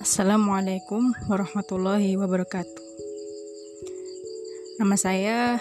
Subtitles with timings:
[0.00, 2.84] Assalamualaikum warahmatullahi wabarakatuh.
[4.80, 5.60] Nama saya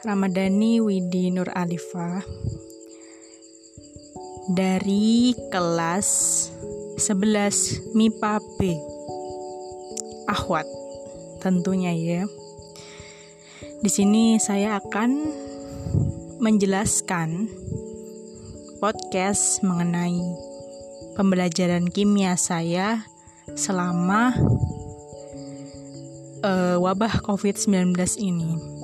[0.00, 2.24] Ramadhani Widi Nur Alifa
[4.48, 6.08] dari kelas
[6.96, 8.80] 11 MIPA B.
[10.24, 10.64] Ahwat
[11.44, 12.24] tentunya ya.
[13.84, 15.20] Di sini saya akan
[16.40, 17.52] menjelaskan
[18.80, 20.16] podcast mengenai
[21.12, 23.12] pembelajaran kimia saya
[23.54, 24.34] selama
[26.42, 28.76] uh, wabah COVID-19 ini.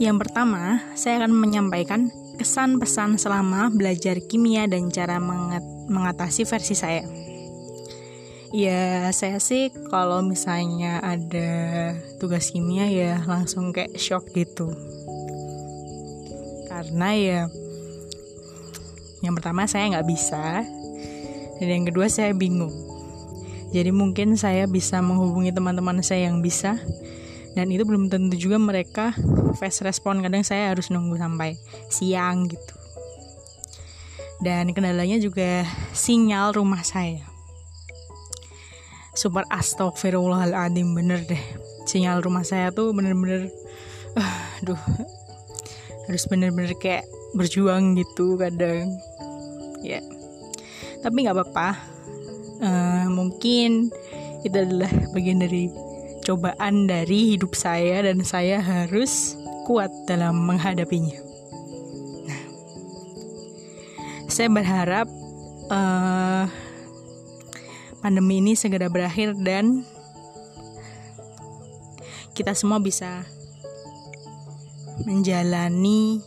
[0.00, 2.08] Yang pertama, saya akan menyampaikan
[2.40, 5.60] kesan pesan selama belajar kimia dan cara mengat
[5.92, 7.04] mengatasi versi saya.
[8.50, 14.72] Ya, saya sih kalau misalnya ada tugas kimia ya langsung kayak shock gitu.
[16.66, 17.40] Karena ya
[19.20, 20.64] yang pertama saya nggak bisa,
[21.60, 22.72] dan yang kedua saya bingung.
[23.70, 26.80] Jadi mungkin saya bisa menghubungi teman-teman saya yang bisa,
[27.54, 29.14] dan itu belum tentu juga mereka
[29.60, 30.24] fast respon.
[30.24, 31.54] Kadang saya harus nunggu sampai
[31.92, 32.74] siang gitu.
[34.40, 37.28] Dan kendalanya juga sinyal rumah saya.
[39.12, 41.44] Super astagfirullahaladzim bener deh.
[41.84, 43.52] Sinyal rumah saya tuh bener-bener,
[44.16, 44.34] uh,
[44.64, 44.80] aduh,
[46.08, 47.04] harus bener-bener kayak
[47.36, 48.90] berjuang gitu kadang
[49.84, 50.00] ya.
[51.00, 51.68] Tapi nggak apa-apa.
[52.60, 53.88] Uh, mungkin
[54.44, 55.72] itu adalah bagian dari
[56.24, 61.16] cobaan dari hidup saya dan saya harus kuat dalam menghadapinya.
[62.28, 62.42] Nah
[64.28, 65.08] saya berharap
[65.72, 66.44] uh,
[68.04, 69.84] pandemi ini segera berakhir dan
[72.36, 73.24] kita semua bisa
[75.04, 76.20] menjalani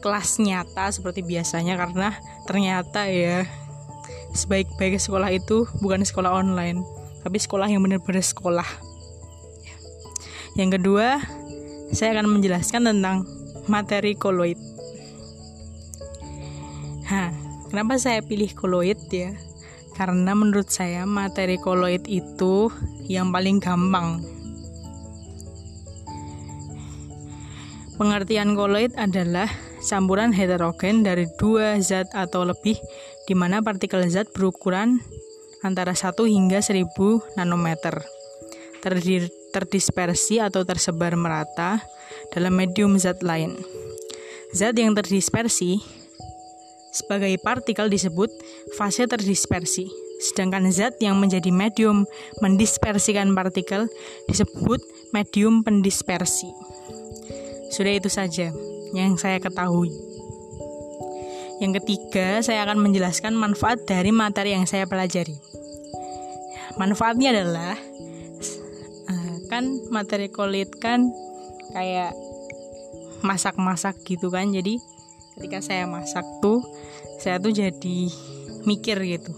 [0.00, 2.12] kelas nyata seperti biasanya karena
[2.44, 3.48] ternyata ya
[4.34, 6.82] sebaik-baik sekolah itu bukan sekolah online
[7.24, 8.68] tapi sekolah yang benar-benar sekolah.
[10.54, 11.18] Yang kedua
[11.90, 13.24] saya akan menjelaskan tentang
[13.64, 14.60] materi koloid.
[17.08, 17.32] Hah,
[17.72, 19.32] kenapa saya pilih koloid ya?
[19.96, 22.68] Karena menurut saya materi koloid itu
[23.08, 24.20] yang paling gampang.
[27.94, 29.46] Pengertian koloid adalah
[29.84, 32.80] campuran heterogen dari dua zat atau lebih
[33.28, 35.04] di mana partikel zat berukuran
[35.64, 36.84] antara 1 hingga 1000
[37.40, 38.04] nanometer
[38.84, 41.80] terdir terdispersi atau tersebar merata
[42.34, 43.56] dalam medium zat lain.
[44.52, 45.80] Zat yang terdispersi
[46.92, 48.28] sebagai partikel disebut
[48.76, 49.88] fase terdispersi,
[50.20, 52.04] sedangkan zat yang menjadi medium
[52.42, 53.88] mendispersikan partikel
[54.26, 54.82] disebut
[55.16, 56.50] medium pendispersi.
[57.72, 58.52] Sudah itu saja
[58.94, 59.90] yang saya ketahui.
[61.58, 65.34] Yang ketiga, saya akan menjelaskan manfaat dari materi yang saya pelajari.
[66.78, 67.74] Manfaatnya adalah
[69.10, 71.10] eh, kan materi kulit kan
[71.74, 72.14] kayak
[73.22, 74.50] masak-masak gitu kan.
[74.50, 74.78] Jadi
[75.38, 76.62] ketika saya masak tuh
[77.22, 77.98] saya tuh jadi
[78.66, 79.32] mikir gitu.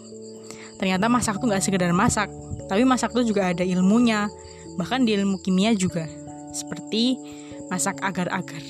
[0.76, 2.28] Ternyata masak tuh nggak sekedar masak,
[2.68, 4.28] tapi masak tuh juga ada ilmunya.
[4.76, 6.04] Bahkan di ilmu kimia juga
[6.52, 7.16] seperti
[7.68, 8.60] masak agar-agar.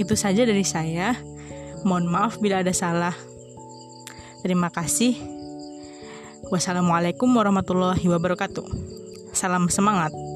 [0.00, 1.18] Itu saja dari saya.
[1.82, 3.14] Mohon maaf bila ada salah.
[4.40, 5.18] Terima kasih.
[6.48, 8.66] Wassalamualaikum warahmatullahi wabarakatuh.
[9.32, 10.31] Salam semangat.